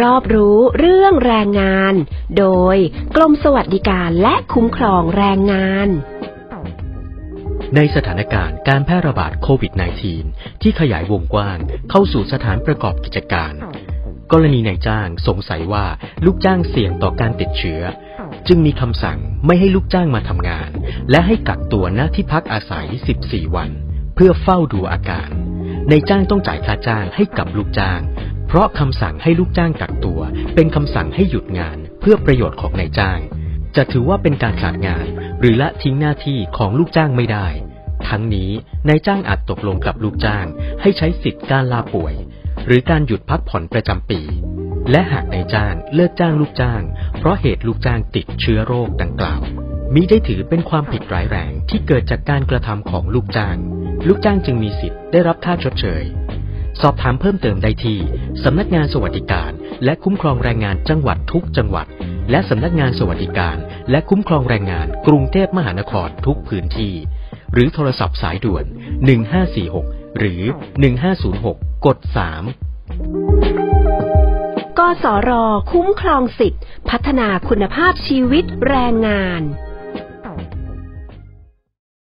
[0.00, 1.94] รอบรู้เรื่องแรงงาน
[2.38, 2.76] โดย
[3.16, 5.88] กรมสวัสดิการและคุ้มครองแรงงาน
[7.76, 9.72] ในสถานการณ์การแพร่ระบาดโควิด
[10.16, 11.58] -19 ที่ขยายวงกว้าง
[11.90, 13.52] เข้าสู่สถานประกอบกิจการ
[14.32, 15.86] กรณีนายจ้างสงสัยว่า
[16.26, 17.82] ลูกจ้างเสี่ยงต่อการติดเชื้อ
[18.48, 20.70] จึงมีคำสั่งไม่ให้ลูกจ้างมาทำงาน
[21.10, 22.86] และให้กักตัวณที่พักอาศัย
[23.20, 23.70] 14 วัน
[24.14, 25.30] เพื่อเฝ้าดูอาการ
[25.90, 28.00] นายจ้างต้องจ่ายค่าจ้างให้กับลูกจ้าง
[28.48, 30.20] เพราะคำสั่งให้ลูกจ้างกักตัว
[30.54, 33.20] เป็นคำสั่งให้หยุดงานเพื่อประโยชน์ของนายจ้าง
[33.76, 35.06] จะถือว่าเป็นการขาดงาน
[35.40, 37.46] หรือละทิ้งหน้าที่ของลูกจ้างไม่ได้
[38.08, 38.50] ทั้งนี้
[38.88, 40.46] นายจ้างอาจตกลงกับลูกจ้าง
[40.80, 42.14] ให้ใช้สิทธิการลาป่วย
[42.66, 44.20] หรือการหยุดพักผ่อนประจำปี
[44.90, 46.82] และหากนายจ้างเลิกจ้างลูกจ้าง
[47.18, 49.42] เพราะเหตุลูกจ้างติดเชื้อโรคดังกล่าว
[49.94, 53.56] มิได้ถือเป็นความผิดร้ายแรงที่เกิดจากการกระทำของลูกจ้าง
[54.08, 56.04] ลูกจ้างจึงมีสิทธิ์ได้รับค่าชดเชย
[56.82, 57.98] สอบถามเพิ่มเติมได้ที่
[58.44, 59.52] สำนักงานสวัสดิการ
[59.84, 61.86] และคุ้มครองแรงงานจังหวัดทุกจังหวัด
[62.30, 63.56] และสำนักงานสวัสดิการ
[63.90, 66.94] และคุ้มครองแรงงาน กรุงเทพมหานครทุกพื้นที่
[67.52, 68.64] หรือโทรศัพท์สายด่วน
[69.42, 70.42] 1546 หรือ
[71.14, 72.08] 1506 กด 3
[74.78, 75.30] กสร
[75.72, 76.60] คุ้มครองสิทธิ
[76.90, 79.42] พัฒนาคุณภาพชีวิตแรงงาน